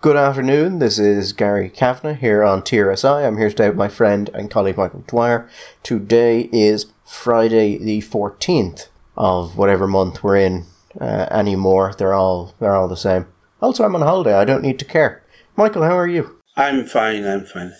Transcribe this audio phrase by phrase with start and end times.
[0.00, 3.26] Good afternoon, this is Gary Kavanagh here on TRSI.
[3.26, 5.50] I'm here today with my friend and colleague Michael Dwyer.
[5.82, 10.66] Today is Friday the 14th of whatever month we're in
[11.00, 11.94] uh, anymore.
[11.98, 13.26] They're all, they're all the same.
[13.60, 15.24] Also, I'm on holiday, I don't need to care.
[15.56, 16.38] Michael, how are you?
[16.56, 17.72] I'm fine, I'm fine.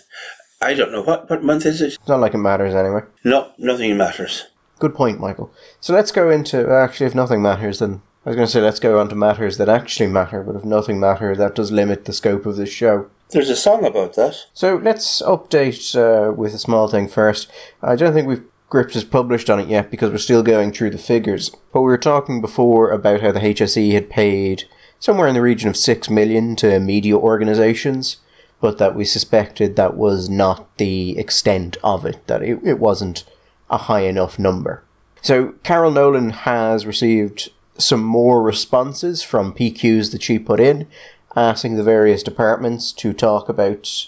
[0.61, 1.93] I don't know, what, what month is it?
[1.93, 3.03] It's not like it matters anyway.
[3.23, 4.47] No, nothing matters.
[4.77, 5.53] Good point, Michael.
[5.79, 8.79] So let's go into, actually, if nothing matters, then I was going to say let's
[8.79, 12.13] go on to matters that actually matter, but if nothing matters, that does limit the
[12.13, 13.09] scope of this show.
[13.31, 14.45] There's a song about that.
[14.53, 17.49] So let's update uh, with a small thing first.
[17.81, 20.91] I don't think we've Gript has published on it yet because we're still going through
[20.91, 21.49] the figures.
[21.73, 24.65] But we were talking before about how the HSE had paid
[24.99, 28.17] somewhere in the region of six million to media organisations,
[28.61, 33.23] but that we suspected that was not the extent of it, that it, it wasn't
[33.71, 34.83] a high enough number.
[35.23, 40.87] So Carol Nolan has received some more responses from PQs that she put in,
[41.35, 44.07] asking the various departments to talk about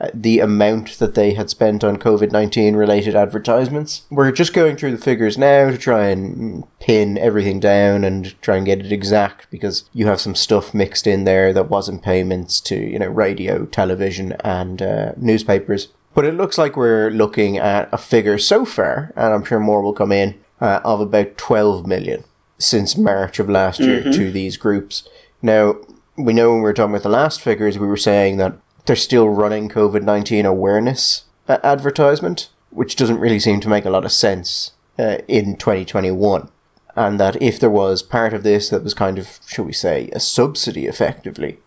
[0.00, 4.02] uh, the amount that they had spent on COVID 19 related advertisements.
[4.10, 8.56] We're just going through the figures now to try and pin everything down and try
[8.56, 12.60] and get it exact because you have some stuff mixed in there that wasn't payments
[12.62, 15.88] to, you know, radio, television, and uh, newspapers.
[16.14, 19.82] But it looks like we're looking at a figure so far, and I'm sure more
[19.82, 22.24] will come in, uh, of about 12 million
[22.60, 24.14] since March of last year Mhm.
[24.14, 25.08] to these groups.
[25.42, 25.76] Now,
[26.16, 28.52] we know when we were talking about the last figures, we were saying that
[28.86, 33.90] they're still running COVID 19 awareness uh, advertisement, which doesn't really seem to make a
[33.90, 36.48] lot of sense uh, in 2021.
[36.94, 40.10] And that if there was part of this that was kind of, shall we say,
[40.12, 41.58] a subsidy effectively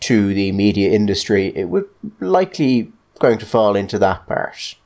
[0.00, 1.84] to the media industry, it would
[2.20, 4.76] likely going to fall into that part.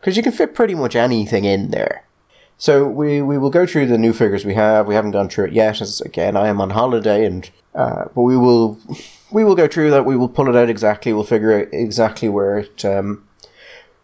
[0.00, 2.04] Because you can fit pretty much anything in there.
[2.62, 4.86] So we, we will go through the new figures we have.
[4.86, 8.22] We haven't gone through it yet, as again I am on holiday, and uh, but
[8.22, 8.78] we will
[9.32, 10.06] we will go through that.
[10.06, 11.12] We will pull it out exactly.
[11.12, 13.26] We'll figure out exactly where it um,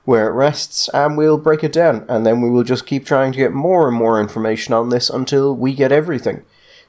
[0.07, 2.05] where it rests, and we'll break it down.
[2.09, 5.09] And then we will just keep trying to get more and more information on this
[5.09, 6.43] until we get everything.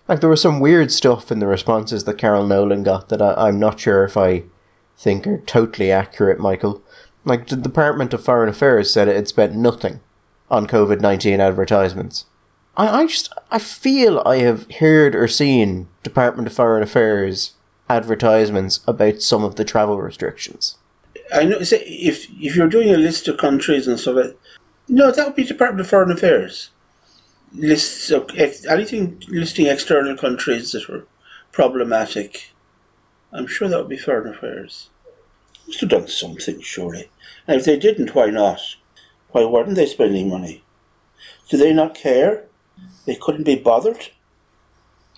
[0.07, 3.35] Like there was some weird stuff in the responses that Carol Nolan got that I,
[3.35, 4.45] I'm not sure if I
[4.97, 6.81] think are totally accurate, Michael.
[7.25, 9.99] Like the Department of Foreign Affairs said it had spent nothing
[10.49, 12.25] on COVID nineteen advertisements.
[12.77, 17.53] I, I just I feel I have heard or seen Department of Foreign Affairs
[17.89, 20.77] advertisements about some of the travel restrictions.
[21.33, 24.33] I know, say, if, if you're doing a list of countries and stuff,
[24.87, 26.69] no, that would be Department of Foreign Affairs.
[27.53, 31.07] Lists of anything listing external countries that were
[31.51, 32.53] problematic.
[33.31, 34.89] I'm sure that would be Foreign Affairs.
[35.67, 37.09] Must have done something, surely.
[37.47, 38.61] And if they didn't, why not?
[39.31, 40.63] Why weren't they spending money?
[41.49, 42.45] Do they not care?
[43.05, 44.09] They couldn't be bothered?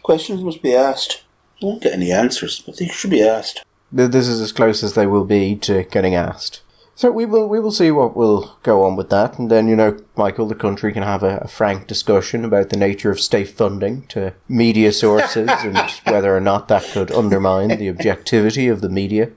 [0.03, 1.23] Questions must be asked.
[1.61, 3.63] I won't get any answers, but they should be asked.
[3.91, 6.61] This is as close as they will be to getting asked.
[6.95, 9.75] So we will we will see what will go on with that, and then you
[9.75, 13.49] know, Michael, the country can have a, a frank discussion about the nature of state
[13.49, 18.89] funding to media sources and whether or not that could undermine the objectivity of the
[18.89, 19.31] media.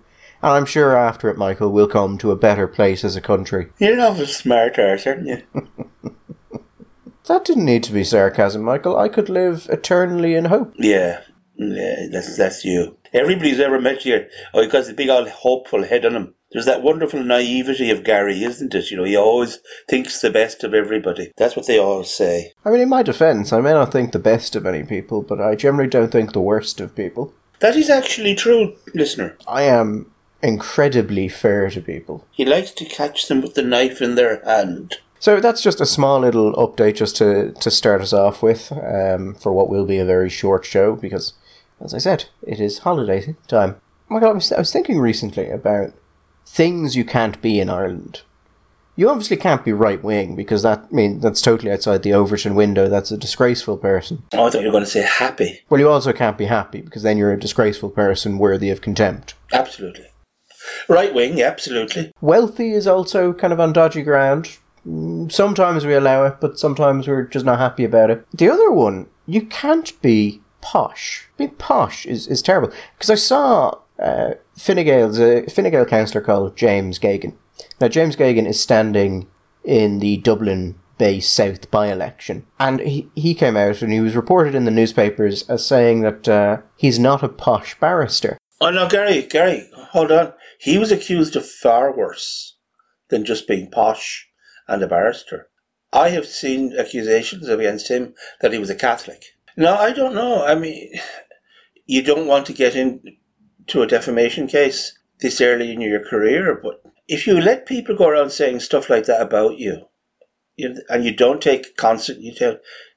[0.44, 3.70] And I'm sure after it, Michael, we'll come to a better place as a country.
[3.78, 5.42] You're not a smart arse, aren't you?
[7.26, 8.98] That didn't need to be sarcasm, Michael.
[8.98, 10.74] I could live eternally in hope.
[10.76, 11.22] Yeah,
[11.56, 12.98] yeah, that's that's you.
[13.14, 16.34] Everybody's ever met you, oh, he has got the big old hopeful head on him.
[16.52, 18.90] There's that wonderful naivety of Gary, isn't it?
[18.90, 21.32] You know, he always thinks the best of everybody.
[21.38, 22.52] That's what they all say.
[22.62, 25.40] I mean, in my defence, I may not think the best of any people, but
[25.40, 27.32] I generally don't think the worst of people.
[27.60, 29.38] That is actually true, listener.
[29.48, 30.12] I am
[30.44, 32.24] incredibly fair to people.
[32.30, 34.98] He likes to catch them with the knife in their hand.
[35.18, 39.34] So that's just a small little update just to, to start us off with um,
[39.34, 41.32] for what will be a very short show because,
[41.80, 43.76] as I said, it is holiday time.
[44.10, 45.94] Oh my God, I was, I was thinking recently about
[46.44, 48.20] things you can't be in Ireland.
[48.96, 52.54] You obviously can't be right wing because that I mean that's totally outside the Overton
[52.54, 52.88] window.
[52.88, 54.22] That's a disgraceful person.
[54.34, 55.62] Oh, I thought you were going to say happy.
[55.68, 59.34] Well, you also can't be happy because then you're a disgraceful person worthy of contempt.
[59.52, 60.06] Absolutely.
[60.88, 62.12] Right wing, absolutely.
[62.20, 64.58] Wealthy is also kind of on dodgy ground.
[65.30, 68.26] Sometimes we allow it, but sometimes we're just not happy about it.
[68.32, 71.28] The other one, you can't be posh.
[71.36, 72.72] Being posh is, is terrible.
[72.96, 77.34] Because I saw uh, Fine Gael's, a Fine Gael councillor called James Geoghegan.
[77.80, 79.26] Now, James Geoghegan is standing
[79.64, 82.46] in the Dublin Bay South by election.
[82.60, 86.28] And he, he came out and he was reported in the newspapers as saying that
[86.28, 88.38] uh, he's not a posh barrister.
[88.60, 90.34] Oh no, Gary, Gary, hold on.
[90.58, 92.56] He was accused of far worse
[93.08, 94.28] than just being posh
[94.68, 95.48] and a barrister.
[95.92, 99.22] I have seen accusations against him that he was a Catholic.
[99.56, 100.44] No, I don't know.
[100.44, 100.92] I mean,
[101.86, 106.82] you don't want to get into a defamation case this early in your career, but
[107.06, 109.86] if you let people go around saying stuff like that about you,
[110.56, 112.32] you and you don't take constant, you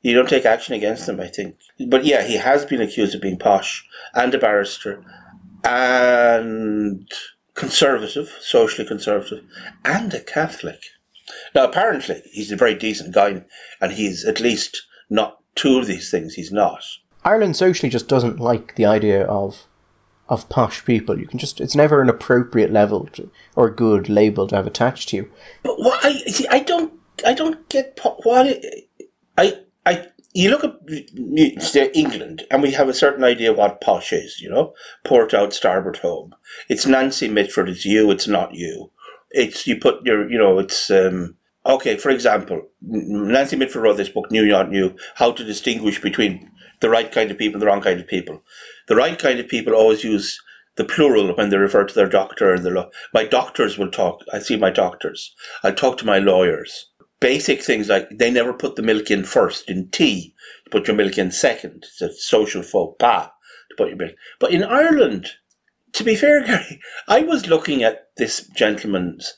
[0.01, 1.19] you don't take action against them.
[1.19, 1.57] I think,
[1.87, 3.85] but yeah, he has been accused of being posh
[4.15, 5.03] and a barrister
[5.67, 7.11] and
[7.53, 9.43] conservative, socially conservative,
[9.83, 10.79] and a Catholic.
[11.53, 13.43] Now, apparently, he's a very decent guy,
[13.81, 16.35] and he's at least not two of these things.
[16.35, 16.83] He's not.
[17.25, 19.67] Ireland socially just doesn't like the idea of
[20.29, 21.19] of posh people.
[21.19, 25.09] You can just it's never an appropriate level to, or good label to have attached
[25.09, 25.31] to you.
[25.63, 26.93] But what I see, I don't,
[27.25, 28.89] I don't get po- what it,
[29.37, 30.07] I, I.
[30.37, 34.39] You look at England, and we have a certain idea what posh is.
[34.39, 36.35] You know, port out, starboard home.
[36.69, 37.69] It's Nancy Mitford.
[37.69, 38.11] It's you.
[38.11, 38.91] It's not you.
[39.31, 41.97] It's you put your, you know, it's um, okay.
[41.97, 46.51] For example, Nancy Mitford wrote this book, New Not New, how to distinguish between
[46.81, 48.43] the right kind of people and the wrong kind of people.
[48.87, 50.39] The right kind of people always use
[50.75, 54.21] the plural when they refer to their doctor and their lo- my doctors will talk.
[54.31, 55.33] I see my doctors.
[55.63, 56.91] I'll talk to my lawyers.
[57.19, 60.35] Basic things like they never put the milk in first in tea.
[60.65, 61.85] You put your milk in second.
[61.87, 63.29] It's a social faux pas
[63.69, 64.15] to put your milk.
[64.39, 65.27] But in Ireland,
[65.93, 69.33] to be fair, Gary, I was looking at this gentleman's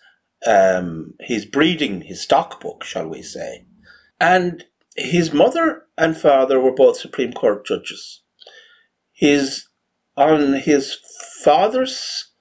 [0.45, 3.65] um, his breeding, his stock book, shall we say,
[4.19, 4.65] and
[4.95, 8.21] his mother and father were both Supreme Court judges.
[9.13, 9.67] His
[10.15, 10.97] on his
[11.43, 12.31] father's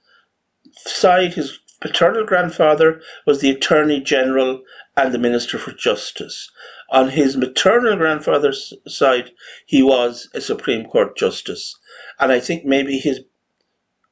[0.85, 4.61] side, his paternal grandfather was the Attorney General
[4.99, 6.51] and the Minister for Justice.
[6.89, 9.31] On his maternal grandfather's side,
[9.65, 11.79] he was a Supreme Court justice,
[12.19, 13.21] and I think maybe his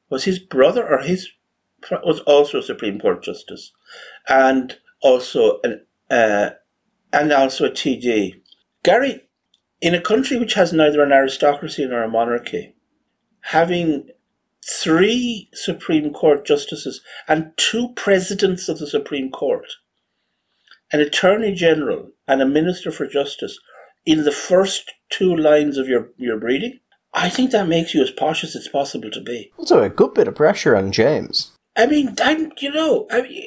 [0.08, 1.28] was his brother or his
[1.90, 3.72] was also a Supreme Court justice,
[4.28, 6.50] and also an uh,
[7.12, 8.40] and also a TD.
[8.82, 9.28] Gary,
[9.82, 12.74] in a country which has neither an aristocracy nor a monarchy,
[13.40, 14.08] having
[14.64, 19.66] three Supreme Court justices and two presidents of the Supreme Court,
[20.92, 23.58] an attorney general and a minister for justice
[24.06, 26.78] in the first two lines of your, your breeding,
[27.12, 29.50] I think that makes you as posh as it's possible to be.
[29.58, 31.52] Also, a good bit of pressure on James.
[31.76, 33.46] I mean, I'm, you know, I mean,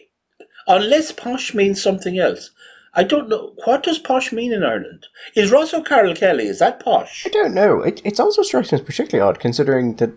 [0.68, 2.52] unless posh means something else.
[2.94, 3.54] I don't know.
[3.64, 5.08] What does posh mean in Ireland?
[5.36, 7.26] Is Ross O'Carroll Kelly, is that posh?
[7.26, 7.82] I don't know.
[7.82, 10.12] It, it also strikes me as particularly odd considering that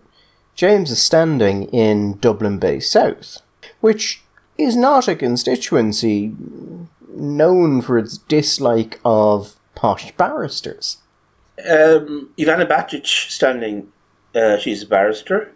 [0.55, 3.41] James is standing in Dublin Bay South,
[3.79, 4.21] which
[4.57, 6.33] is not a constituency
[7.15, 10.97] known for its dislike of posh barristers.
[11.59, 13.87] Um, Ivana Bacik standing,
[14.33, 15.51] uh, she's a barrister.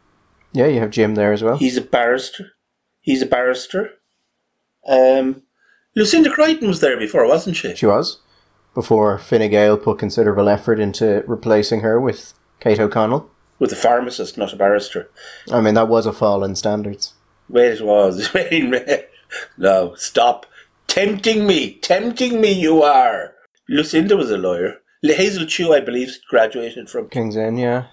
[0.53, 1.57] Yeah, you have Jim there as well.
[1.57, 2.51] He's a barrister.
[3.01, 3.91] He's a barrister.
[4.87, 5.43] Um,
[5.95, 7.75] Lucinda Creighton was there before, wasn't she?
[7.75, 8.19] She was.
[8.73, 13.29] Before Fine Gael put considerable effort into replacing her with Kate O'Connell.
[13.57, 15.09] With a pharmacist, not a barrister.
[15.51, 17.13] I mean, that was a fall in standards.
[17.49, 18.33] Wait, it was.
[19.57, 20.45] no, stop.
[20.99, 21.75] Tempting me.
[21.75, 23.33] Tempting me, you are.
[23.69, 24.79] Lucinda was a lawyer.
[25.01, 27.85] Hazel Chu, I believe, graduated from King's Inn, yeah.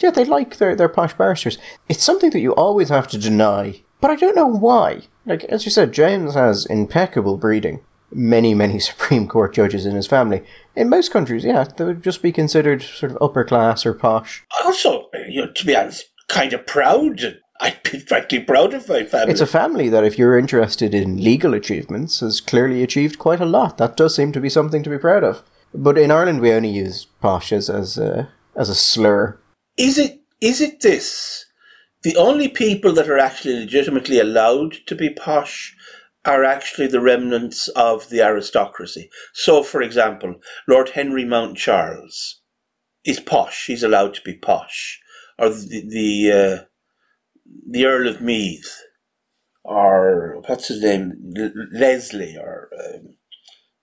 [0.00, 1.56] Yeah, they like their, their posh barristers.
[1.88, 5.00] It's something that you always have to deny, but I don't know why.
[5.24, 7.80] Like, as you said, James has impeccable breeding.
[8.10, 10.44] Many, many Supreme Court judges in his family.
[10.76, 14.44] In most countries, yeah, they would just be considered sort of upper class or posh.
[14.62, 17.38] Also, uh, you know, to be honest, kind of proud.
[17.62, 19.32] I'd be frankly proud of my family.
[19.32, 23.46] It's a family that, if you're interested in legal achievements, has clearly achieved quite a
[23.46, 23.78] lot.
[23.78, 25.44] That does seem to be something to be proud of.
[25.72, 29.38] But in Ireland, we only use posh as, as, a, as a slur.
[29.78, 31.46] Is it is it this?
[32.02, 35.76] The only people that are actually legitimately allowed to be posh
[36.24, 39.08] are actually the remnants of the aristocracy.
[39.32, 40.34] So, for example,
[40.66, 42.34] Lord Henry Mountcharles
[43.04, 43.66] is posh.
[43.66, 45.00] He's allowed to be posh.
[45.38, 46.64] Or the the, uh,
[47.68, 48.82] the Earl of Meath,
[49.64, 53.16] or what's his name, L- Leslie, or um,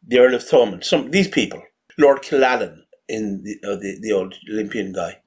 [0.08, 0.84] the Earl of Thomond.
[0.84, 1.64] Some these people.
[1.98, 2.78] Lord Killanin
[3.10, 5.20] in the, uh, the the old Olympian guy.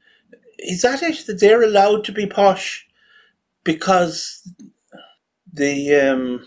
[0.59, 1.27] Is that it?
[1.27, 2.87] That they're allowed to be posh
[3.65, 4.49] because
[5.53, 6.47] the um,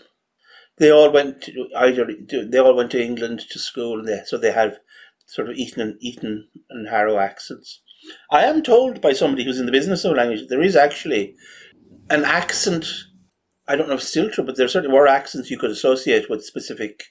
[0.78, 4.52] they all went to either they all went to England to school, they, so they
[4.52, 4.78] have
[5.26, 7.80] sort of Eton and Eton and Harrow accents.
[8.30, 11.34] I am told by somebody who's in the business of language there is actually
[12.10, 12.86] an accent.
[13.68, 16.44] I don't know if still true, but there certainly were accents you could associate with
[16.44, 17.04] specific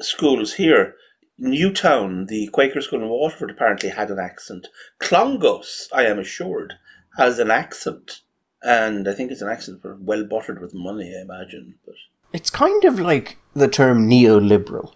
[0.00, 0.94] schools here.
[1.38, 4.66] Newtown, the Quaker school in Waterford, apparently had an accent.
[5.00, 6.74] Clongowes, I am assured,
[7.16, 8.20] has an accent.
[8.62, 11.76] And I think it's an accent for well buttered with money, I imagine.
[11.86, 11.94] But
[12.32, 14.94] It's kind of like the term neoliberal.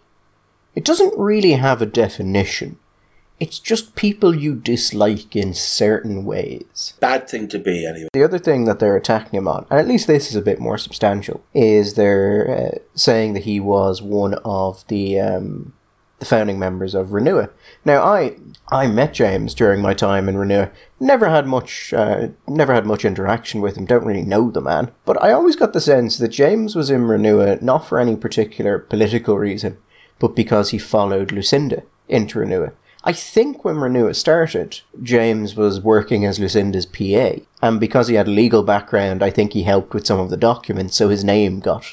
[0.74, 2.78] It doesn't really have a definition.
[3.42, 6.94] It's just people you dislike in certain ways.
[7.00, 8.08] Bad thing to be, anyway.
[8.12, 10.60] The other thing that they're attacking him on, and at least this is a bit
[10.60, 15.72] more substantial, is they're uh, saying that he was one of the um,
[16.20, 17.50] the founding members of Renua.
[17.84, 18.36] Now, I
[18.70, 20.70] I met James during my time in Renua.
[21.00, 23.86] Never had much, uh, never had much interaction with him.
[23.86, 27.08] Don't really know the man, but I always got the sense that James was in
[27.08, 29.78] Renua not for any particular political reason,
[30.20, 32.74] but because he followed Lucinda into Renua.
[33.04, 38.28] I think when Renua started, James was working as Lucinda's PA, and because he had
[38.28, 41.58] a legal background, I think he helped with some of the documents, so his name
[41.58, 41.84] got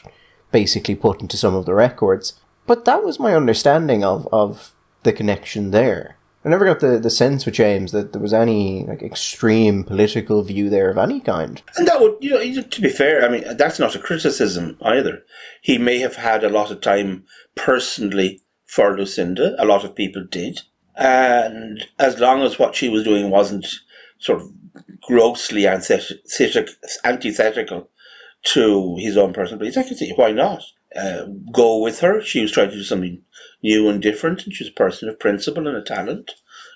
[0.51, 2.39] basically put into some of the records.
[2.67, 4.73] But that was my understanding of, of
[5.03, 6.17] the connection there.
[6.45, 10.41] I never got the, the sense with James that there was any like extreme political
[10.41, 11.61] view there of any kind.
[11.75, 15.23] And that would, you know, to be fair, I mean, that's not a criticism either.
[15.61, 17.25] He may have had a lot of time
[17.55, 19.55] personally for Lucinda.
[19.61, 20.61] A lot of people did.
[20.99, 23.65] And as long as what she was doing wasn't
[24.17, 24.51] sort of
[25.01, 27.89] grossly antithetical
[28.43, 30.61] to his own personal beliefs, I can see why not
[30.95, 32.21] uh, go with her.
[32.21, 33.21] She was trying to do something
[33.63, 36.31] new and different, and she's a person of principle and a talent.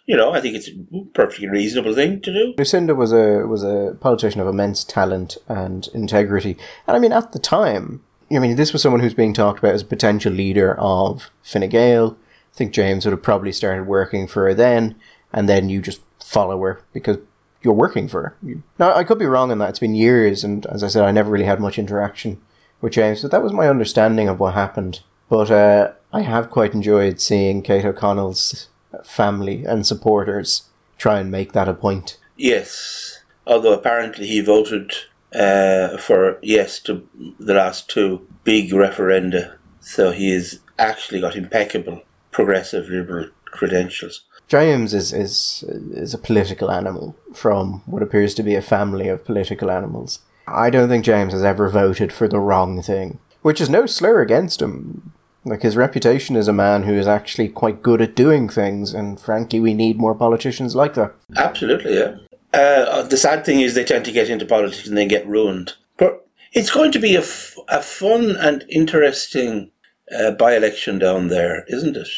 [0.06, 2.54] You know, I think it's a perfectly reasonable thing to do.
[2.58, 7.34] Lucinda was a was a politician of immense talent and integrity, and I mean, at
[7.34, 10.80] the time, I mean, this was someone who's being talked about as a potential leader
[10.80, 12.18] of Fine Gael.
[12.54, 14.96] I think James would have probably started working for her then,
[15.32, 17.18] and then you just follow her because
[17.64, 18.62] you're working for her.
[18.78, 19.70] Now, I could be wrong on that.
[19.70, 22.42] It's been years, and as I said, I never really had much interaction
[22.80, 23.22] with James.
[23.22, 25.00] but that was my understanding of what happened.
[25.30, 28.70] But uh, I have quite enjoyed seeing Kate O'Connell's
[29.04, 32.20] family and supporters try and make that a point.
[32.38, 34.92] Yes, although apparently he voted
[35.34, 37.08] uh, for yes to
[37.40, 42.04] the last two big referenda, so he has actually got impeccable
[42.34, 44.26] progressive liberal credentials.
[44.48, 45.64] James is, is
[45.94, 50.20] is a political animal from what appears to be a family of political animals.
[50.48, 54.22] I don't think James has ever voted for the wrong thing, which is no slur
[54.22, 55.14] against him.
[55.46, 59.20] Like his reputation as a man who is actually quite good at doing things, and
[59.20, 61.14] frankly, we need more politicians like that.
[61.36, 62.16] Absolutely, yeah.
[62.54, 65.74] Uh, the sad thing is they tend to get into politics and then get ruined.
[65.98, 69.72] But it's going to be a, f- a fun and interesting
[70.12, 72.10] uh, by-election down there, isn't it?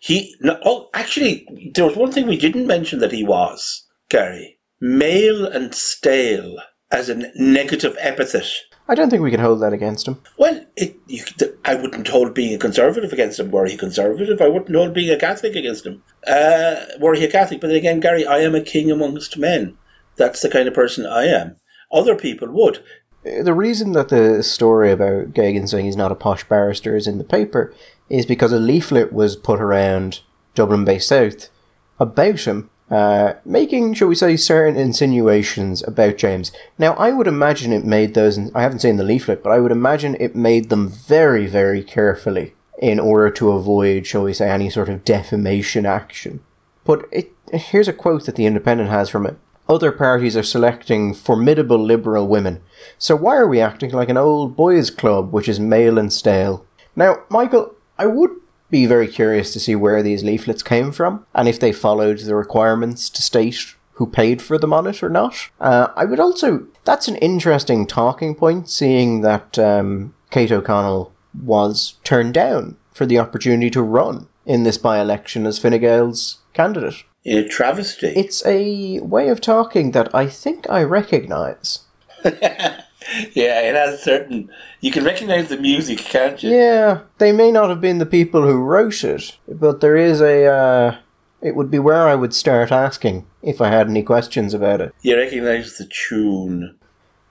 [0.00, 4.58] He no, oh, actually, there was one thing we didn't mention that he was Gary
[4.80, 6.56] male and stale
[6.90, 8.48] as a negative epithet.
[8.88, 10.20] I don't think we can hold that against him.
[10.36, 11.22] Well, it, you,
[11.64, 13.50] I wouldn't hold being a conservative against him.
[13.50, 14.40] Were he conservative?
[14.40, 16.02] I wouldn't hold being a Catholic against him.
[16.26, 17.60] Uh, were he a Catholic?
[17.60, 19.76] But then again, Gary, I am a king amongst men.
[20.16, 21.56] That's the kind of person I am.
[21.92, 22.82] Other people would.
[23.22, 27.18] The reason that the story about Geoghegan saying he's not a posh barrister is in
[27.18, 27.74] the paper
[28.08, 30.20] is because a leaflet was put around
[30.54, 31.50] Dublin Bay South
[31.98, 36.50] about him uh, making, shall we say, certain insinuations about James.
[36.76, 39.70] Now, I would imagine it made those, I haven't seen the leaflet, but I would
[39.70, 44.70] imagine it made them very, very carefully in order to avoid, shall we say, any
[44.70, 46.40] sort of defamation action.
[46.84, 49.36] But it, here's a quote that The Independent has from it.
[49.70, 52.60] Other parties are selecting formidable liberal women,
[52.98, 56.66] so why are we acting like an old boys' club which is male and stale?
[56.96, 58.32] Now, Michael, I would
[58.68, 62.34] be very curious to see where these leaflets came from and if they followed the
[62.34, 65.36] requirements to state who paid for them on it or not.
[65.60, 71.94] Uh, I would also, that's an interesting talking point, seeing that um, Kate O'Connell was
[72.02, 77.04] turned down for the opportunity to run in this by election as Fine Gael's candidate.
[77.24, 78.08] In a travesty.
[78.16, 81.80] It's a way of talking that I think I recognise.
[82.24, 84.50] yeah, it has certain.
[84.80, 86.50] You can recognize the music, can't you?
[86.50, 90.46] Yeah, they may not have been the people who wrote it, but there is a.
[90.46, 90.96] Uh,
[91.40, 94.94] it would be where I would start asking if I had any questions about it.
[95.02, 96.76] You recognize the tune.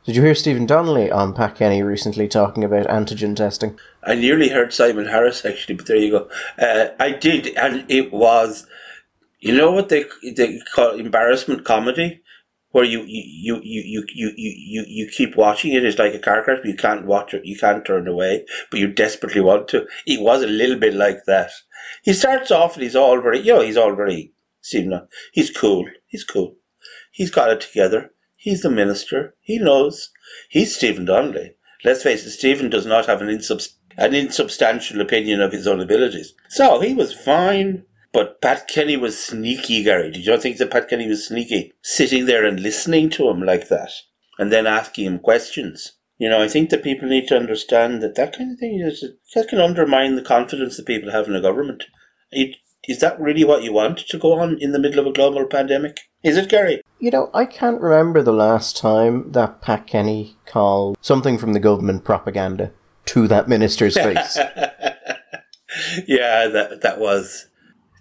[0.06, 3.78] Did you hear Stephen Donnelly on Pat Kenny recently talking about antigen testing?
[4.04, 6.30] I nearly heard Simon Harris actually, but there you go.
[6.58, 8.66] Uh, I did, and it was,
[9.40, 10.06] you know what they
[10.36, 12.22] they call embarrassment comedy
[12.72, 15.84] where you you you you you you you keep watching it.
[15.84, 17.46] It's like a car crash, but you can't watch it.
[17.46, 19.88] You can't turn away, but you desperately want to.
[20.06, 21.52] It was a little bit like that.
[22.04, 25.86] He starts off and he's all very, you know, he's all very, Stephen, he's cool.
[26.08, 26.56] He's cool.
[27.12, 28.12] He's got it together.
[28.36, 29.36] He's the minister.
[29.42, 30.12] He knows.
[30.50, 31.56] He's Stephen Donnelly.
[31.84, 35.80] Let's face it, Stephen does not have an, insubst- an insubstantial opinion of his own
[35.80, 36.34] abilities.
[36.50, 37.86] So he was fine.
[38.12, 40.12] But Pat Kenny was sneaky, Gary.
[40.12, 41.74] Did you not think that Pat Kenny was sneaky?
[41.82, 43.92] Sitting there and listening to him like that,
[44.38, 45.94] and then asking him questions.
[46.18, 49.06] You know, I think that people need to understand that that kind of thing is
[49.36, 51.86] that can undermine the confidence that people have in the government.
[52.32, 52.54] You
[52.88, 55.46] is that really what you want to go on in the middle of a global
[55.46, 56.00] pandemic?
[56.24, 56.82] Is it, Gary?
[57.00, 61.60] You know, I can't remember the last time that Pat Kenny called something from the
[61.60, 62.72] government propaganda
[63.08, 64.38] to that minister's face.
[66.08, 67.49] yeah, that that was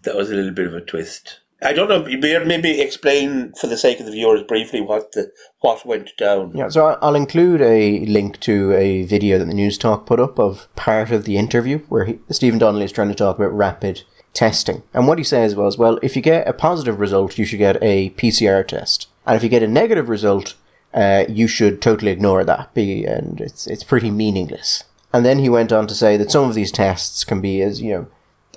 [0.05, 1.41] that was a little bit of a twist.
[1.61, 2.05] I don't know.
[2.05, 6.53] Maybe explain for the sake of the viewers briefly what the what went down.
[6.55, 10.73] Yeah, so I'll include a link to a video that the Newstalk put up of
[10.77, 14.03] part of the interview where he, Stephen Donnelly is trying to talk about rapid
[14.33, 14.85] testing.
[14.95, 17.83] And what he says was, well, if you get a positive result, you should get
[17.83, 20.55] a PCR test, and if you get a negative result,
[20.95, 24.85] uh, you should totally ignore that, Be and it's it's pretty meaningless.
[25.13, 27.81] And then he went on to say that some of these tests can be as
[27.81, 28.07] you know,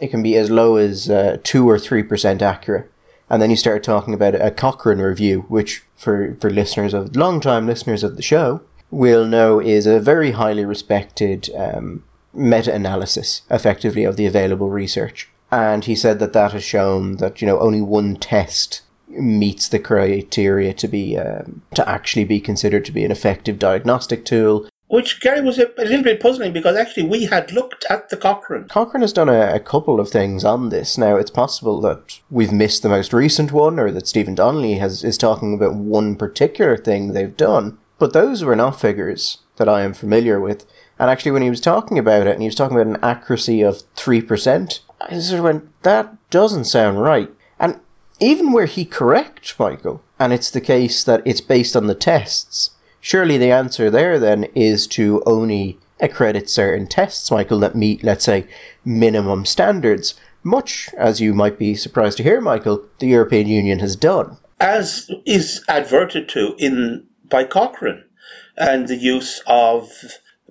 [0.01, 2.91] it can be as low as uh, two or three percent accurate
[3.31, 7.39] and then you started talking about a Cochrane review, which for, for listeners of long
[7.39, 8.59] time listeners of the show
[8.91, 12.03] will know is a very highly respected um,
[12.33, 15.29] meta analysis, effectively, of the available research.
[15.49, 19.79] And he said that that has shown that you know only one test meets the
[19.79, 25.21] criteria to be um, to actually be considered to be an effective diagnostic tool which
[25.21, 28.67] Gary was a, a, little bit puzzling because actually we had looked at the Cochrane.
[28.67, 30.97] Cochrane has done a, a, couple of things on this.
[30.97, 35.05] Now it's possible that we've missed the most recent one, or that Stephen Donnelly has
[35.05, 37.77] is talking about one particular thing they've done.
[37.99, 40.65] But those were not figures that I am familiar with.
[40.99, 43.61] And actually, when he was talking about it, and he was talking about an accuracy
[43.61, 47.79] of three percent, I sort of went, "That doesn't sound right." And
[48.19, 52.71] even where he correct, Michael, and it's the case that it's based on the tests
[53.01, 58.25] Surely the answer there then is to only accredit certain tests, Michael, that meet, let's
[58.25, 58.47] say,
[58.85, 63.95] minimum standards, much as you might be surprised to hear, Michael, the European Union has
[63.95, 64.37] done.
[64.59, 68.03] As is adverted to in by Cochrane
[68.57, 69.89] and the use of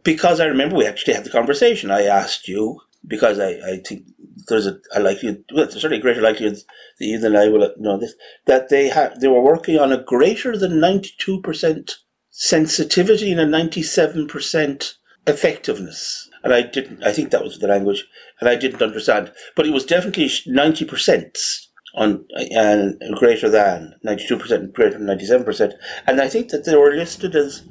[0.02, 1.90] because I remember we actually had the conversation.
[1.90, 4.06] I asked you because I, I think
[4.48, 6.56] there's a, a likelihood, well, there's certainly a greater likelihood
[6.98, 8.14] that you than I will know this,
[8.46, 11.96] that they had they were working on a greater than ninety two percent
[12.30, 14.94] sensitivity and a 97%
[15.26, 16.28] effectiveness.
[16.42, 18.06] And I didn't, I think that was the language,
[18.40, 19.32] and I didn't understand.
[19.54, 25.72] But it was definitely 90% on and greater than 92%, greater than 97%.
[26.06, 27.62] And I think that they were listed as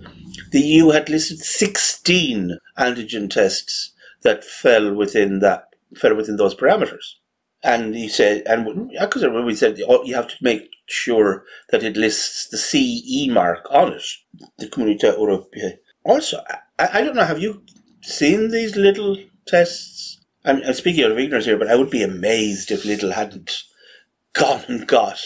[0.52, 7.15] the EU had listed 16 antigen tests that fell within that, fell within those parameters.
[7.62, 11.98] And he said, and because we said oh, you have to make sure that it
[11.98, 14.04] lists the CE mark on it,
[14.58, 15.78] the Comunità Europea.
[16.06, 16.41] Also,
[16.80, 17.63] I, I don't know, have you
[18.02, 20.22] seen these little tests?
[20.45, 23.63] I'm, I'm speaking out of ignorance here, but I would be amazed if Lidl hadn't
[24.34, 25.19] gone and got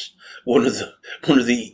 [0.46, 0.94] one of the
[1.26, 1.72] one of the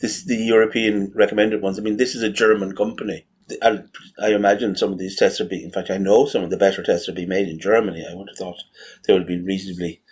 [0.00, 1.78] this, the European recommended ones.
[1.78, 3.26] I mean, this is a German company.
[3.62, 3.80] I,
[4.22, 5.64] I imagine some of these tests are being.
[5.64, 8.04] In fact, I know some of the better tests are being made in Germany.
[8.08, 8.62] I would have thought
[9.06, 10.02] they would have been reasonably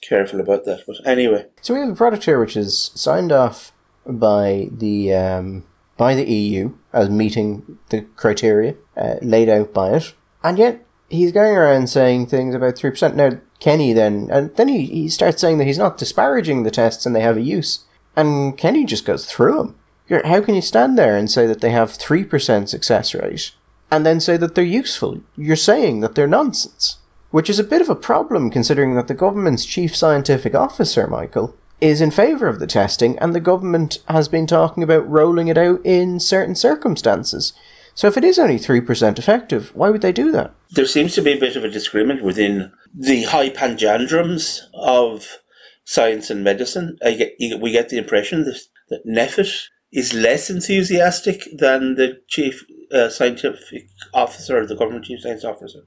[0.00, 0.84] careful about that.
[0.86, 3.72] But anyway, so we have a product here which is signed off
[4.06, 10.14] by the um, by the EU as meeting the criteria uh, laid out by it,
[10.42, 13.16] and yet he's going around saying things about three percent.
[13.16, 17.04] Now Kenny then and then he, he starts saying that he's not disparaging the tests
[17.04, 17.84] and they have a use,
[18.16, 19.77] and Kenny just goes through them.
[20.08, 23.52] How can you stand there and say that they have three percent success rate,
[23.90, 25.20] and then say that they're useful?
[25.36, 26.98] You're saying that they're nonsense
[27.30, 31.54] which is a bit of a problem considering that the government's chief scientific officer, Michael,
[31.80, 35.58] is in favour of the testing and the government has been talking about rolling it
[35.58, 37.52] out in certain circumstances.
[37.94, 40.52] So if it is only 3% effective, why would they do that?
[40.70, 45.38] There seems to be a bit of a disagreement within the high panjandrums of
[45.84, 46.96] science and medicine.
[47.02, 53.08] Get, we get the impression that, that NPHET is less enthusiastic than the chief uh,
[53.08, 55.80] scientific officer, the government chief science officer.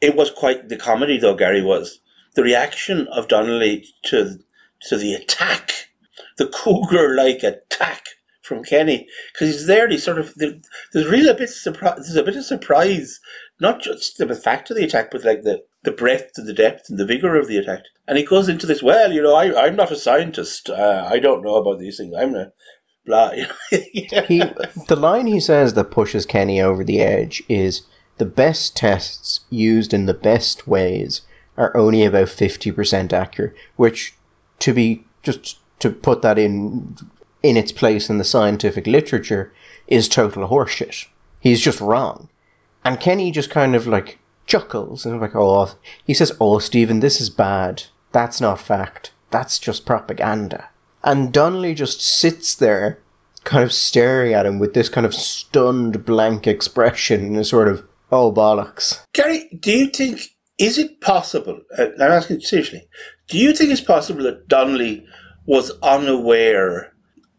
[0.00, 1.34] It was quite the comedy, though.
[1.34, 2.00] Gary was
[2.34, 4.38] the reaction of Donnelly to
[4.82, 5.88] to the attack,
[6.36, 8.04] the cougar-like attack
[8.42, 9.88] from Kenny, because he's there.
[9.88, 11.96] He's sort of there's really a bit surprise.
[11.96, 13.20] There's a bit of surprise,
[13.60, 16.88] not just the fact of the attack, but like the the breadth and the depth
[16.88, 17.82] and the vigor of the attack.
[18.06, 18.82] And he goes into this.
[18.82, 20.70] Well, you know, I I'm not a scientist.
[20.70, 22.14] Uh, I don't know about these things.
[22.16, 22.52] I'm a
[23.08, 23.32] blah.
[23.70, 24.08] he
[24.86, 27.82] the line he says that pushes Kenny over the edge is
[28.18, 31.22] the best tests used in the best ways
[31.56, 34.14] are only about 50% accurate, which
[34.60, 36.96] to be just to put that in
[37.42, 39.52] in its place in the scientific literature
[39.86, 41.06] is total horseshit.
[41.40, 42.28] He's just wrong.
[42.84, 47.20] And Kenny just kind of like chuckles and like, oh, he says, oh, Stephen, this
[47.20, 47.84] is bad.
[48.12, 49.12] That's not fact.
[49.30, 50.70] That's just propaganda.
[51.04, 52.98] And Donnelly just sits there,
[53.44, 57.68] kind of staring at him with this kind of stunned, blank expression and a sort
[57.68, 59.02] of, Oh, bollocks.
[59.12, 60.20] Gary, do you think,
[60.58, 62.88] is it possible, uh, I'm asking seriously,
[63.28, 65.06] Do you think it's possible that Donnelly
[65.44, 66.94] was unaware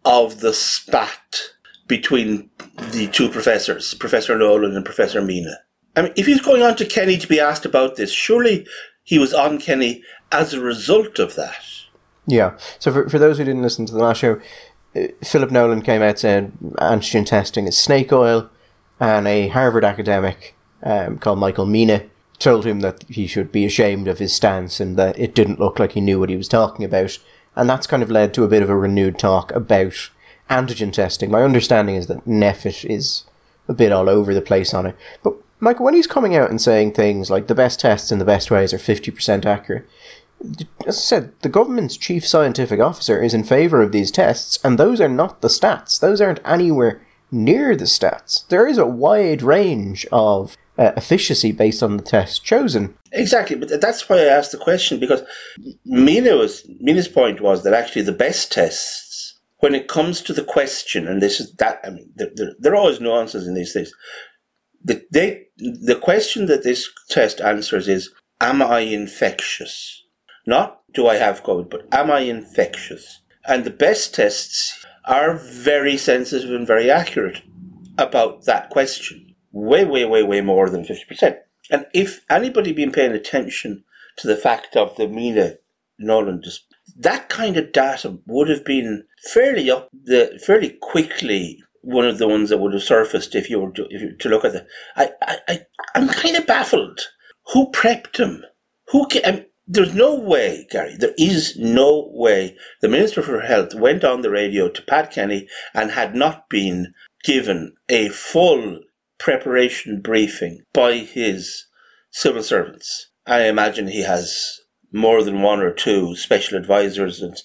[0.06, 1.52] of the spat
[1.88, 2.52] between
[2.92, 5.58] the two professors, Professor Nolan and Professor Mina?
[5.96, 8.68] I mean, if he's going on to Kenny to be asked about this, surely
[9.04, 11.64] he was on Kenny as a result of that.
[12.30, 12.58] Yeah.
[12.78, 14.40] So for, for those who didn't listen to the last show,
[14.96, 18.50] uh, Philip Nolan came out saying antigen testing is snake oil,
[19.00, 22.04] and a Harvard academic um, called Michael Mina
[22.38, 25.78] told him that he should be ashamed of his stance and that it didn't look
[25.78, 27.18] like he knew what he was talking about.
[27.56, 30.10] And that's kind of led to a bit of a renewed talk about
[30.50, 31.30] antigen testing.
[31.30, 33.26] My understanding is that NPHET is
[33.68, 34.96] a bit all over the place on it.
[35.22, 38.26] But Michael, when he's coming out and saying things like the best tests and the
[38.26, 39.88] best ways are 50% accurate,
[40.88, 44.78] as I said, the government's chief scientific officer is in favour of these tests, and
[44.78, 46.00] those are not the stats.
[46.00, 48.48] Those aren't anywhere near the stats.
[48.48, 52.98] There is a wide range of uh, efficacy based on the test chosen.
[53.12, 55.22] Exactly, but that's why I asked the question because
[55.86, 60.44] Mina was Mina's point was that actually the best tests, when it comes to the
[60.44, 63.74] question, and this is that I mean there, there, there are always nuances in these
[63.74, 63.92] things.
[64.82, 70.04] The they, the question that this test answers is, "Am I infectious?"
[70.46, 73.22] Not do I have COVID, but am I infectious?
[73.48, 77.42] And the best tests are very sensitive and very accurate
[77.98, 79.36] about that question.
[79.52, 81.38] Way, way, way, way more than 50%.
[81.72, 83.84] And if anybody been paying attention
[84.18, 85.56] to the fact of the Mina
[85.98, 86.44] Nolan,
[86.98, 92.28] that kind of data would have been fairly up the fairly quickly one of the
[92.28, 94.68] ones that would have surfaced if you were to, you, to look at it.
[94.96, 95.60] I, I, I,
[95.96, 97.00] I'm kind of baffled.
[97.54, 98.44] Who prepped him?
[98.90, 99.08] Who?
[99.72, 104.32] There's no way, Gary, there is no way the Minister for Health went on the
[104.32, 108.80] radio to Pat Kenny and had not been given a full
[109.20, 111.68] preparation briefing by his
[112.10, 113.12] civil servants.
[113.28, 114.60] I imagine he has
[114.92, 117.38] more than one or two special advisors and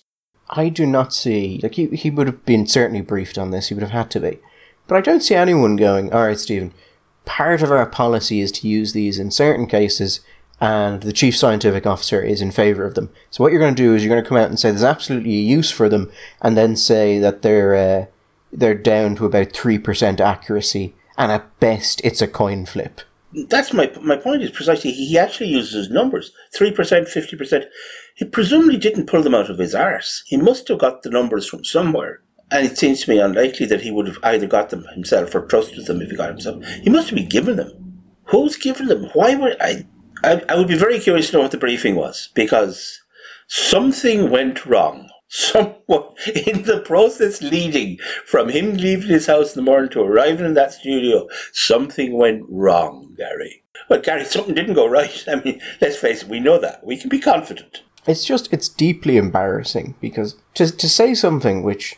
[0.49, 3.75] I do not see like he he would have been certainly briefed on this, he
[3.75, 4.39] would have had to be.
[4.87, 6.73] But I don't see anyone going, Alright, Stephen,
[7.27, 10.21] part of our policy is to use these in certain cases
[10.65, 13.11] and the chief scientific officer is in favor of them.
[13.29, 14.83] So what you're going to do is you're going to come out and say there's
[14.83, 18.07] absolutely a use for them, and then say that they're uh,
[18.51, 23.03] they're down to about three percent accuracy, and at best it's a coin flip.
[23.51, 24.43] That's my my point.
[24.43, 27.67] Is precisely he actually uses numbers three percent, fifty percent.
[28.15, 30.23] He presumably didn't pull them out of his arse.
[30.27, 32.23] He must have got the numbers from somewhere.
[32.51, 35.47] And it seems to me unlikely that he would have either got them himself or
[35.47, 36.65] trusted them if he got himself.
[36.85, 37.73] He must have been given them.
[38.27, 39.11] Who's given them?
[39.13, 39.85] Why were I?
[40.25, 43.03] I, I would be very curious to know what the briefing was because
[43.47, 45.11] something went wrong.
[45.29, 46.15] Someone
[46.47, 50.55] in the process leading from him leaving his house in the morning to arriving in
[50.55, 53.65] that studio, something went wrong, Gary.
[53.89, 55.25] Well, Gary, something didn't go right.
[55.29, 56.87] I mean, let's face it, we know that.
[56.87, 57.83] We can be confident.
[58.07, 61.97] It's just, it's deeply embarrassing because to, to say something which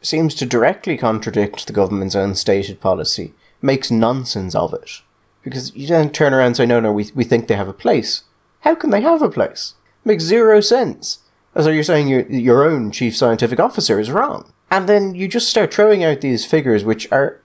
[0.00, 5.02] seems to directly contradict the government's own stated policy makes nonsense of it.
[5.48, 7.72] Because you don't turn around and say, no, no, we, we think they have a
[7.72, 8.24] place.
[8.60, 9.74] How can they have a place?
[10.04, 11.20] Makes zero sense.
[11.54, 14.52] As though you're saying your, your own chief scientific officer is wrong.
[14.70, 17.40] And then you just start throwing out these figures which are,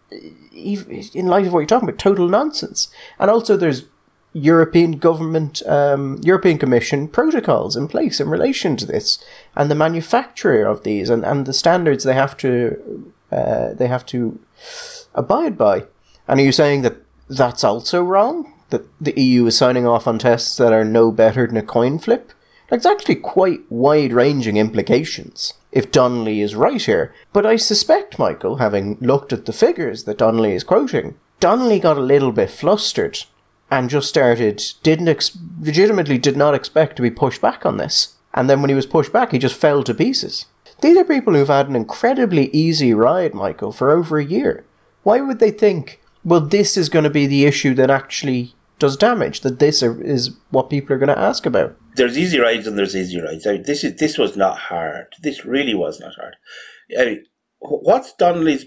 [0.51, 2.89] in light of what you're talking about, total nonsense.
[3.19, 3.85] And also there's
[4.33, 9.23] European government, um, European Commission protocols in place in relation to this,
[9.55, 14.05] and the manufacturer of these, and, and the standards they have to uh, they have
[14.07, 14.39] to
[15.15, 15.85] abide by.
[16.27, 16.97] And are you saying that
[17.29, 18.53] that's also wrong.
[18.69, 21.99] That the EU is signing off on tests that are no better than a coin
[21.99, 22.31] flip.
[22.71, 27.13] It's actually quite wide ranging implications if Donnelly is right here.
[27.31, 31.97] But I suspect, Michael, having looked at the figures that Donnelly is quoting, Donnelly got
[31.97, 33.19] a little bit flustered
[33.69, 38.15] and just started, didn't ex- legitimately did not expect to be pushed back on this.
[38.33, 40.45] And then when he was pushed back, he just fell to pieces.
[40.81, 44.65] These are people who've had an incredibly easy ride, Michael, for over a year.
[45.03, 48.97] Why would they think well, this is going to be the issue that actually does
[48.97, 49.41] damage.
[49.41, 51.75] That this is what people are going to ask about.
[51.95, 53.45] There's easy rides and there's easy rides.
[53.45, 55.07] I mean, this is this was not hard.
[55.21, 56.35] This really was not hard.
[56.97, 57.25] I mean,
[57.59, 58.65] what's Donnelly's?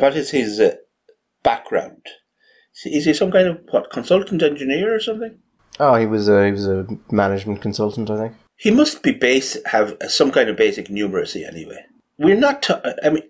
[0.00, 0.76] What is his uh,
[1.42, 2.06] background?
[2.84, 5.38] Is he some kind of what consultant engineer or something?
[5.78, 8.34] Oh, he was a he was a management consultant, I think.
[8.56, 11.84] He must be base have some kind of basic numeracy anyway.
[12.18, 12.62] We're not.
[12.62, 13.22] T- I mean,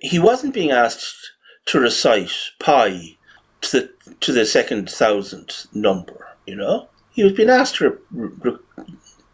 [0.00, 1.32] he wasn't being asked
[1.66, 3.16] to recite pi
[3.62, 6.26] to the to the second thousand number.
[6.46, 7.96] You know, he was being asked re-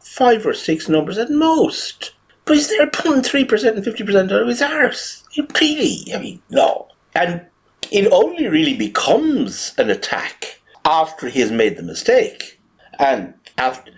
[0.01, 2.13] five or six numbers at most.
[2.45, 5.25] But he's there pulling three percent and fifty percent out of his arse.
[5.33, 6.05] You really?
[6.15, 6.89] I mean, no.
[7.15, 7.45] And
[7.91, 12.61] it only really becomes an attack after he has made the mistake,
[12.99, 13.93] and after.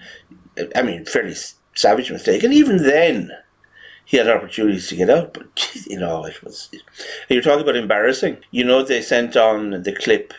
[0.74, 1.34] I mean, fairly
[1.74, 2.42] savage mistake.
[2.42, 3.30] And even then,
[4.10, 5.32] he had opportunities to get out.
[5.32, 6.68] But geez, you know, it was.
[7.28, 8.38] You're talking about embarrassing.
[8.50, 10.34] You know, they sent on the clip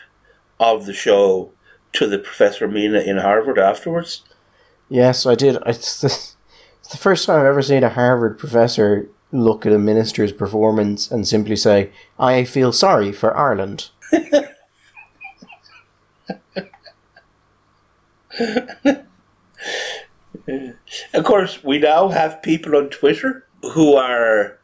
[0.60, 1.52] of the show
[1.94, 4.24] to the Professor Mina in Harvard afterwards.
[4.90, 5.56] Yes, I did.
[5.64, 9.78] It's the, it's the first time I've ever seen a Harvard professor look at a
[9.78, 13.88] minister's performance and simply say, I feel sorry for Ireland.
[21.14, 24.58] of course, we now have people on Twitter who are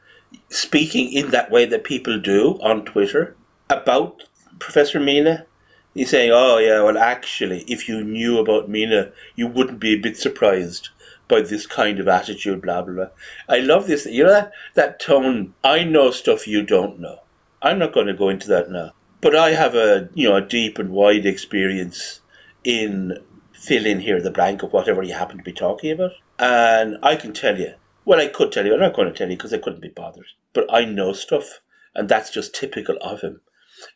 [0.49, 3.37] speaking in that way that people do on Twitter
[3.71, 4.25] about
[4.59, 5.47] Professor Mina.
[5.95, 9.99] He's saying, oh, yeah, well, actually, if you knew about Mina, you wouldn't be a
[9.99, 10.91] bit surprised
[11.27, 13.09] by this kind of attitude, blah, blah, blah.
[13.49, 14.07] I love this.
[14.07, 17.21] You know that, that tone, I know stuff you don't know.
[17.61, 18.93] I'm not going to go into that now.
[19.21, 22.21] But I have a, you know, a deep and wide experience
[22.65, 23.19] in
[23.53, 26.13] fill in here the blank of whatever you happen to be talking about.
[26.39, 27.75] And I can tell you,
[28.09, 29.91] well, I could tell you, I'm not going to tell you because I couldn't be
[29.91, 30.29] bothered.
[30.55, 31.61] But I know stuff,
[31.95, 33.43] and that's just typical of him.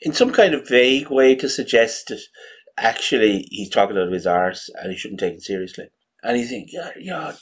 [0.02, 2.20] In some kind of vague way to suggest that
[2.76, 5.86] actually he's talking out of his arse and he shouldn't take it seriously.
[6.22, 7.32] And you think, yeah, yeah,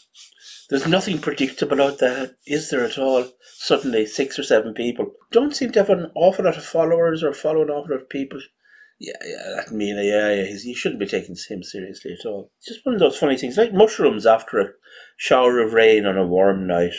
[0.71, 3.29] there's nothing predictable out there, is there at all?
[3.57, 7.33] Suddenly, six or seven people don't seem to have an awful lot of followers or
[7.33, 8.39] follow an awful lot of people.
[9.01, 12.53] Yeah, yeah, that mean, yeah, yeah, he's, you shouldn't be taking him seriously at all.
[12.63, 14.69] Just one of those funny things, like mushrooms after a
[15.17, 16.93] shower of rain on a warm night.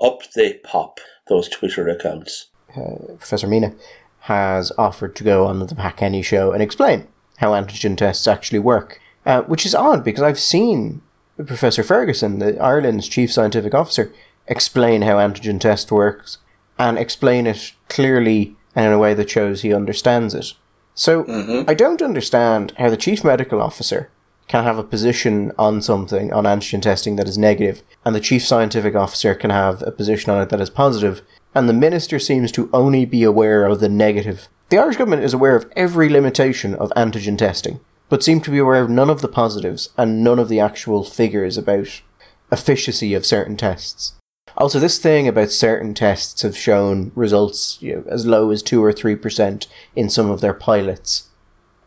[0.00, 2.50] Up they pop, those Twitter accounts.
[2.76, 3.74] Uh, Professor Mina
[4.20, 8.60] has offered to go on the Pat Kenny show and explain how antigen tests actually
[8.60, 11.02] work, uh, which is odd because I've seen
[11.36, 14.12] Professor Ferguson, the Ireland's chief scientific officer,
[14.46, 16.38] explain how antigen test works
[16.78, 20.54] and explain it clearly and in a way that shows he understands it.
[20.94, 21.64] So Mhm.
[21.68, 24.08] I don't understand how the chief medical officer
[24.48, 28.44] can have a position on something on antigen testing that is negative, and the chief
[28.46, 31.22] scientific officer can have a position on it that is positive,
[31.54, 34.48] and the minister seems to only be aware of the negative.
[34.68, 38.58] The Irish government is aware of every limitation of antigen testing, but seem to be
[38.58, 42.02] aware of none of the positives and none of the actual figures about
[42.50, 44.14] efficacy of certain tests.
[44.56, 48.82] Also, this thing about certain tests have shown results you know, as low as 2
[48.82, 51.28] or 3% in some of their pilots.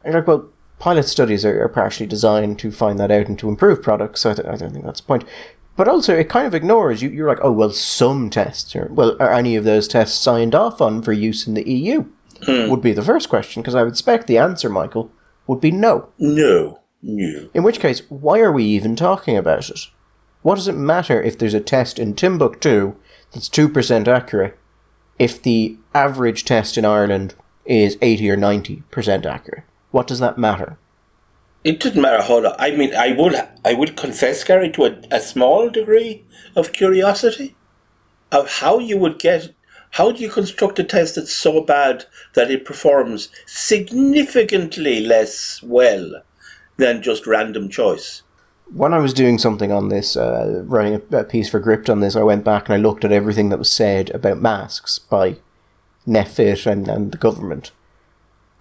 [0.04, 0.50] And you're like, well,
[0.80, 4.32] pilot studies are, are partially designed to find that out and to improve products, so
[4.32, 5.26] I, th- I don't think that's the point.
[5.76, 7.10] But also, it kind of ignores you.
[7.10, 10.82] You're like, oh, well, some tests, or, well, are any of those tests signed off
[10.82, 12.06] on for use in the EU?
[12.46, 12.70] Hmm.
[12.70, 15.12] Would be the first question, because I would expect the answer, Michael,
[15.48, 16.10] would be no.
[16.18, 17.50] No, no.
[17.54, 19.88] In which case, why are we even talking about it?
[20.46, 22.94] What does it matter if there's a test in Timbuktu
[23.32, 24.56] that's 2% accurate
[25.18, 27.34] if the average test in Ireland
[27.66, 29.64] is 80 or 90% accurate?
[29.90, 30.78] What does that matter?
[31.64, 32.58] It doesn't matter lot.
[32.60, 33.34] I mean, I would,
[33.66, 36.24] I would confess, Gary, to a, a small degree
[36.56, 37.56] of curiosity
[38.32, 39.52] of how you would get,
[39.94, 42.06] how do you construct a test that's so bad
[42.36, 46.22] that it performs significantly less well
[46.78, 48.22] than just random choice?
[48.74, 52.00] When I was doing something on this, uh, writing a, a piece for Gript on
[52.00, 55.38] this, I went back and I looked at everything that was said about masks by
[56.08, 57.72] NPHET and, and the government.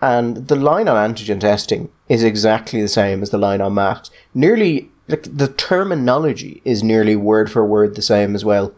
[0.00, 4.10] And the line on antigen testing is exactly the same as the line on masks.
[4.34, 8.74] Nearly, like, the terminology is nearly word for word the same as well.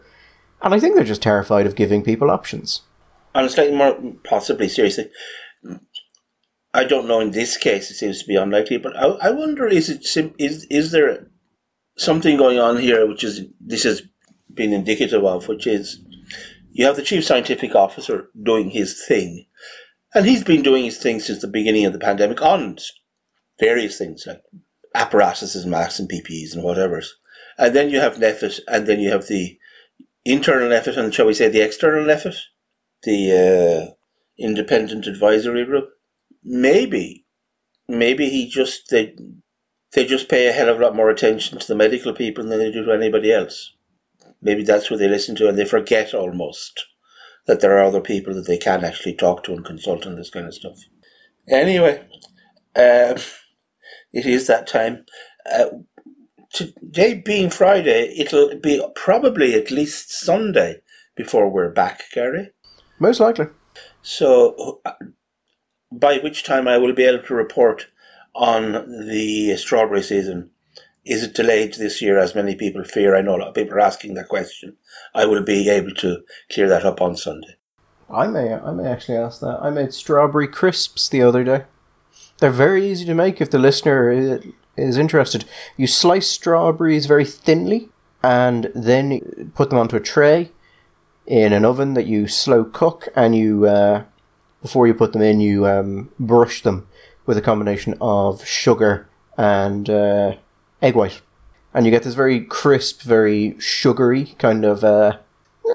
[0.61, 2.81] And I think they're just terrified of giving people options.
[3.35, 5.09] On a slightly more, possibly seriously,
[6.73, 7.19] I don't know.
[7.19, 10.35] In this case, it seems to be unlikely, but I, I wonder: is it sim-
[10.37, 11.27] is is there
[11.97, 14.03] something going on here, which is this has
[14.53, 16.01] been indicative of, which is
[16.71, 19.45] you have the chief scientific officer doing his thing,
[20.13, 22.77] and he's been doing his thing since the beginning of the pandemic on
[23.59, 24.41] various things like
[24.93, 27.15] apparatuses, masks, and PPEs and whatever's.
[27.57, 29.57] And then you have NPHET, and then you have the
[30.25, 32.37] internal NPHET, and shall we say the external NPHET,
[33.03, 33.93] the uh,
[34.37, 35.89] independent advisory group.
[36.43, 37.25] Maybe,
[37.87, 39.15] maybe he just they
[39.93, 42.59] they just pay a hell of a lot more attention to the medical people than
[42.59, 43.73] they do to anybody else.
[44.41, 46.85] Maybe that's what they listen to, and they forget almost
[47.47, 50.29] that there are other people that they can actually talk to and consult on this
[50.29, 50.77] kind of stuff.
[51.47, 51.99] Anyway,
[52.75, 53.15] um,
[54.13, 55.05] it is that time.
[55.51, 55.67] Uh,
[56.51, 60.81] today being Friday, it'll be probably at least Sunday
[61.15, 62.51] before we're back, Gary.
[62.99, 63.47] Most likely.
[64.01, 64.93] So, uh,
[65.91, 67.87] by which time I will be able to report
[68.35, 70.51] on the strawberry season.
[71.05, 73.15] Is it delayed this year, as many people fear?
[73.15, 74.75] I know a lot of people are asking that question.
[75.15, 77.55] I will be able to clear that up on Sunday.
[78.09, 79.59] I may, I may actually ask that.
[79.61, 81.63] I made strawberry crisps the other day.
[82.39, 84.11] They're very easy to make if the listener
[84.75, 85.45] is interested.
[85.75, 87.89] You slice strawberries very thinly,
[88.21, 90.51] and then put them onto a tray
[91.25, 94.03] in an oven that you slow cook, and you uh,
[94.67, 96.85] before you put them in, you um, brush them
[97.25, 100.35] with a combination of sugar and uh,
[100.81, 101.21] egg white,
[101.73, 105.19] and you get this very crisp, very sugary kind of uh,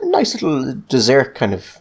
[0.02, 1.78] nice little dessert kind of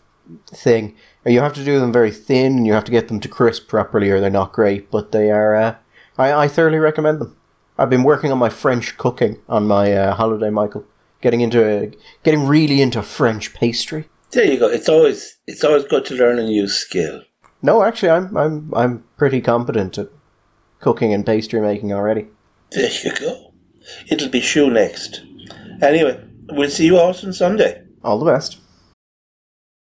[0.47, 0.95] thing.
[1.26, 3.67] You have to do them very thin, and you have to get them to crisp
[3.67, 4.89] properly, or they're not great.
[4.89, 5.54] But they are.
[5.54, 5.76] Uh,
[6.17, 7.36] I I thoroughly recommend them.
[7.78, 10.86] I've been working on my French cooking on my uh, holiday, Michael.
[11.19, 11.91] Getting into
[12.24, 14.08] getting really into French pastry.
[14.32, 14.67] There you go.
[14.67, 17.24] It's always it's always good to learn a new skill.
[17.62, 20.10] No, actually, I'm I'm I'm pretty competent at
[20.80, 22.28] cooking and pastry making already.
[22.72, 23.54] There you go.
[24.08, 25.22] It'll be shoe next.
[25.82, 27.84] Anyway, we'll see you all on Sunday.
[28.04, 28.58] All the best.